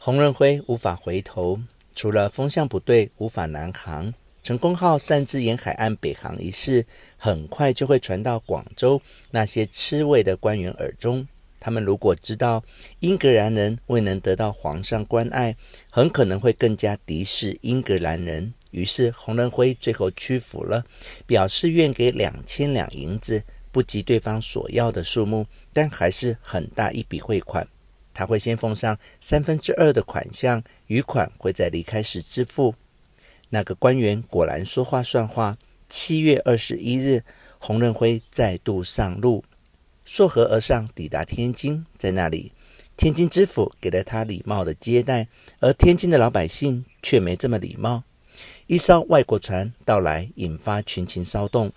[0.00, 1.58] 洪仁辉无法回头，
[1.92, 4.14] 除了风向不对，无法南航。
[4.44, 6.86] 成功号擅自沿海岸北航一事，
[7.16, 11.26] 很快就会传到广州那些吃味的官员耳中。
[11.58, 12.62] 他们如果知道
[13.00, 15.56] 英格兰人未能得到皇上关爱，
[15.90, 18.54] 很可能会更加敌视英格兰人。
[18.70, 20.84] 于是洪仁辉最后屈服了，
[21.26, 23.42] 表示愿给两千两银子，
[23.72, 27.66] 不及对方所要的数目，但还是很大一笔汇款。
[28.18, 32.74] 他会先奉上三分之二的款项，余款会在离开时支付。
[33.50, 35.56] 那个官员果然说话算话。
[35.88, 37.22] 七月二十一日，
[37.60, 39.44] 洪仁辉再度上路，
[40.04, 41.86] 溯河而上，抵达天津。
[41.96, 42.50] 在那里，
[42.96, 45.28] 天津知府给了他礼貌的接待，
[45.60, 48.02] 而天津的老百姓却没这么礼貌。
[48.66, 51.72] 一艘外国船到来，引发群情骚动。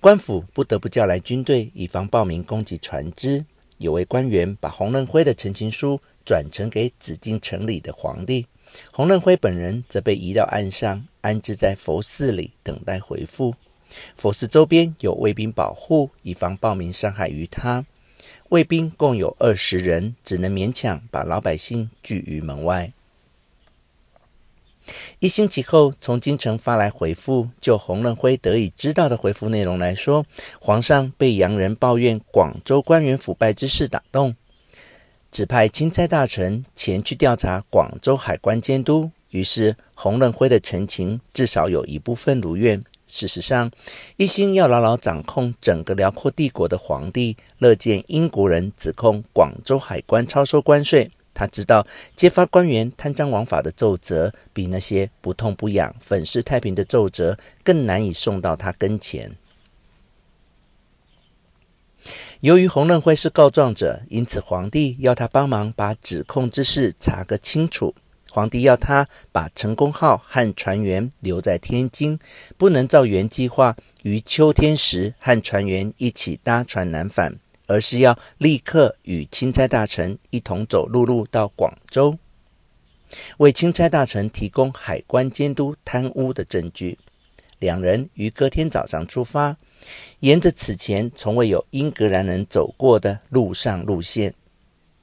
[0.00, 3.44] 官府不得不叫来军队，以防暴民攻击船只。
[3.80, 8.46] 有位官员把洪仁辉的陈情书转呈给紫禁城里的皇帝。
[8.92, 13.54] 洪仁辉本人则被移到岸上，安置在佛寺里，等待回复。
[14.14, 17.86] 佛寺周边有卫兵保护，以防暴民伤害于他。
[18.50, 22.92] 卫兵共有二十人，只能勉强把老百姓拒于门外。
[25.18, 30.24] 一星期后，从京城发来回复，就洪仁辉得以知道的回复内容来说，
[30.60, 34.34] 皇上被洋人抱怨广州官员腐败之事打动。
[35.30, 42.82] 指派钦差大臣前去调查广州海关监督，于是洪仁辉的陈情至少有一部分如愿。
[43.06, 43.70] 事实上，
[44.16, 51.10] 一心要牢牢掌控整个辽阔帝国的皇帝，乐见英国人指控广州海关超收关税。
[51.40, 59.34] 他知道揭发官员贪赃枉法的奏折，比那些不痛不痒、粉饰太平的奏折更难以送到他跟前。
[62.40, 67.94] 由于洪仁辉是告状者，因此皇帝要他帮忙把指控之事查个清楚。
[68.28, 72.18] 皇帝要他把成功号和船员留在天津，
[72.58, 77.38] 不能照原计划于秋天时和船员一起搭船南返，
[77.70, 82.18] 而是要立刻与钦差大臣一同走陆路到广州，
[83.38, 86.98] 为钦差大臣提供海关监督贪污的证据。
[87.60, 89.56] 两人于隔天早上出发。
[90.18, 94.34] 沿着此前从未有英格兰人走过的陆上路线，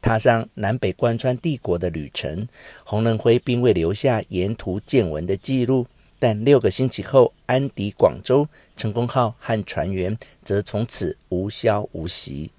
[0.00, 2.46] 踏上南北贯穿帝国的旅程。
[2.84, 5.88] 洪仁辉并未留下沿途见闻的记录，
[6.22, 8.46] 但六个星期后安迪广州，
[8.76, 12.52] 成功号和船员则从此无消无息。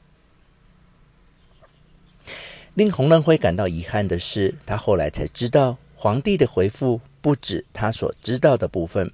[2.74, 9.10] 令洪仁辉感到遗憾的是，他后来才知道，皇帝的回复不止他所知道的部分。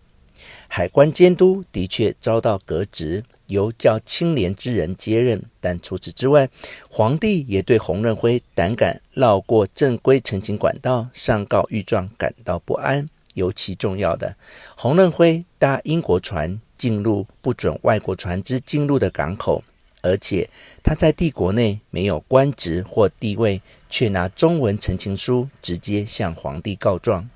[0.67, 5.43] 海关监督的确遭到革职，由较清廉之人接任。
[5.61, 6.49] 但除此之外，
[6.89, 13.07] 皇帝也对洪仁辉胆敢绕过正规陈情管道上告御状感到不安。
[13.39, 14.35] 尤其重要的，
[14.75, 19.63] 洪仁辉搭英国船进入不准外国船只进入的港口，
[20.01, 20.49] 而且
[20.83, 27.29] 他在帝国内没有官职或地位，却拿中文陈情书直接向皇帝告状。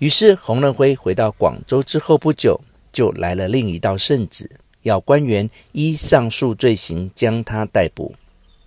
[0.00, 2.60] 于是，洪仁辉回到广州之后不久，
[2.92, 4.50] 就来了另一道圣旨，
[4.82, 8.14] 要官员依上述罪行将他逮捕。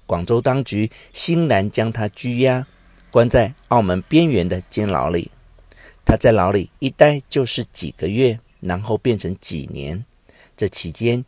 [0.06, 2.68] 广州当局欣然将他拘押，
[3.12, 5.30] 关在澳门边缘的监牢里。
[6.06, 10.04] 他在牢里一待就是几个月，然后变成几年。
[10.58, 11.24] 这期间，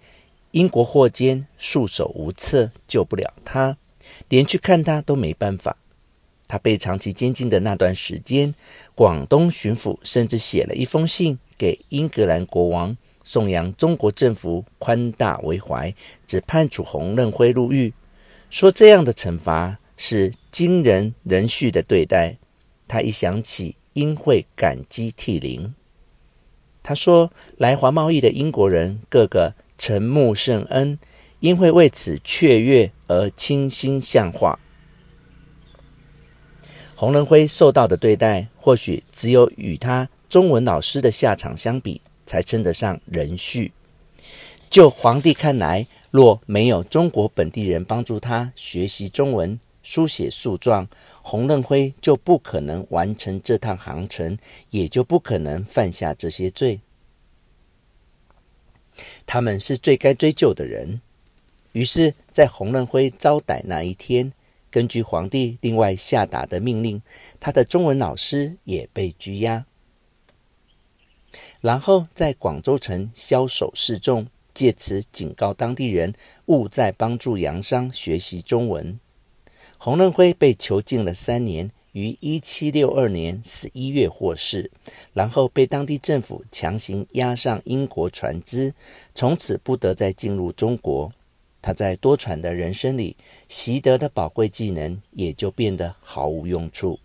[0.52, 3.78] 英国货监束手无策，救不了他，
[4.30, 5.78] 连去看他都没办法。
[6.48, 8.54] 他被长期监禁的那段时间，
[8.96, 15.94] 广东巡抚甚至写了一封信给英格兰国王，颂扬中国政府宽大为怀，
[16.28, 17.94] 只判处洪任辉入狱，
[18.50, 22.38] 说这样的惩罚是惊人人恤的对待。
[22.88, 25.74] 他一想起，应会感激涕零。
[26.84, 31.00] 他说，来华贸易的英国人个个承慕圣恩，
[31.40, 34.60] 应会为此雀跃而倾心向化。
[36.96, 43.72] 洪仁辉受到的对待，或许只有与他中文老师的下场相比，才称得上人恤。
[44.70, 50.88] 就皇帝看来，若没有中国本地人帮助他学习中文、书写诉状，
[51.22, 54.38] 洪任辉就不可能完成这趟航程，
[54.72, 56.80] 也就不可能犯下这些罪。
[59.26, 61.02] 他们是最该追究的人。
[61.74, 64.34] 于是，在洪任辉遭逮那一天。
[64.70, 67.04] 根据皇帝另外下达的命令，
[67.40, 69.66] 他的中文老师也被拘押，
[71.62, 76.16] 然后在广州城枭首示众，借此警告当地人
[76.48, 79.00] 勿再帮助洋商学习中文。
[79.84, 84.72] 洪仁辉被囚禁了三年，于一七六二年十一月获释，
[85.12, 88.74] 然后被当地政府强行押上英国船只，
[89.14, 91.12] 从此不得再进入中国。
[91.62, 93.18] 他在多舛的人生里
[93.50, 97.02] 习得的宝贵技能也就变得毫无用处。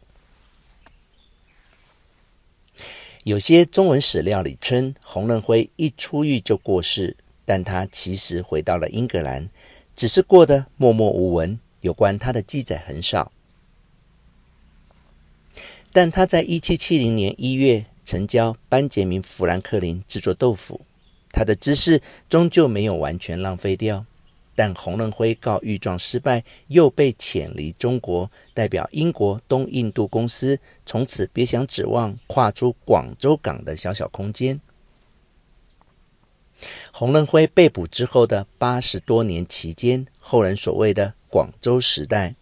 [3.24, 9.50] 有些中文史料里称洪仁辉一出狱就过世，但他其实回到了英格兰，
[9.96, 11.58] 只是过得默默无闻，
[11.88, 13.32] 有关他的记载很少。
[15.90, 20.82] 但他在一七七零年一月成交班杰明·富兰克林制作豆腐，
[21.30, 24.04] 他的知识终究没有完全浪费掉。
[24.54, 34.60] 但洪仁辉告御状失败，又被遣离中国，代表英国东印度公司从此别想指望跨出广州港的小小空间。
[36.92, 42.34] 洪仁辉被捕之后的八十多年期间，后人所谓的“广州时代”，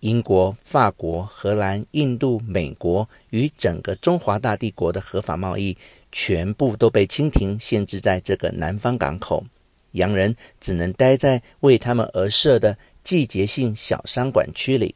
[0.00, 5.76] 英国、法国、荷兰、印度、美国与整个中华大帝国的合法贸易，
[6.12, 9.44] 全部都被清廷限制在这个南方港口。
[9.92, 14.94] 洋人只能待在为他们而设的季节性小商馆区里。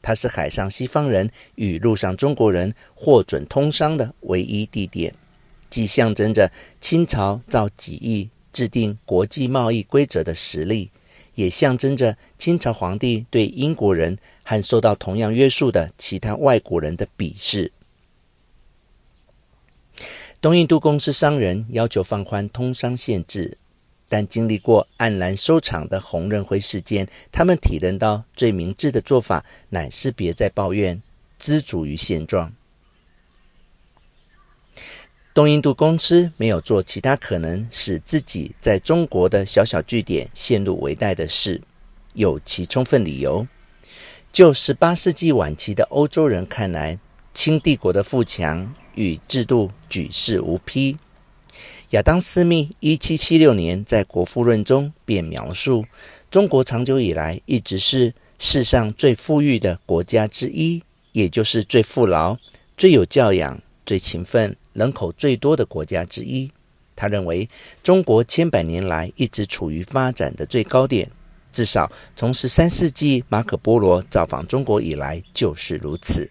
[0.00, 5.14] 它是海上西方人与陆上中国人获准通商的唯一地点，
[5.68, 6.50] 既象征着
[6.80, 10.90] 清朝造几亿制定国际贸易规则的实力，
[11.38, 17.70] 也象征着清朝皇帝对英国人和受到同样约束的其他外国人的鄙视。
[20.40, 23.56] 东印度公司商人要求放宽通商限制。
[24.10, 31.02] 但经历过黯然收场的洪仁辉事件，他们体认到最明智的做法乃是别再抱怨，
[31.38, 32.54] 知足于现状。
[35.38, 41.62] 东印度公司没有做其他可能使自己在中国的小小据点陷入危殆的事，
[42.14, 43.46] 有其充分理由。
[44.32, 46.98] 就十八世纪晚期的欧洲人看来，
[47.32, 50.96] 清帝国的富强与制度举世无匹。
[51.90, 55.84] 亚当·斯密一七七六年在《国富论》中便描述，
[56.32, 60.82] 中国长久以来一直是世上最富裕的国家之一，
[61.12, 62.36] 也就是最富饶、
[62.76, 66.50] 最有教养、最勤奋、人口最多的国家之一。
[66.94, 67.48] 他认为，
[67.82, 71.10] 中国千百年来一直处于发展的最高点，
[71.52, 76.30] 至少从十三世纪马可·波罗造访中国以来就是如此。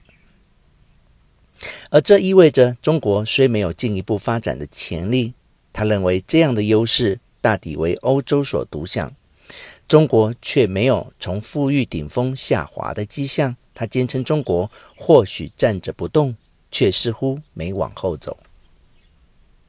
[1.89, 5.33] 而这意味着，中国虽没有进一步发展的潜力。
[5.73, 9.13] 他认为这样的优势大抵为欧洲所独享，
[9.87, 13.55] 中国却没有从富裕顶峰下滑的迹象。
[13.73, 16.35] 他坚称中国或许站着不动，
[16.77, 18.37] 却似乎没往后走。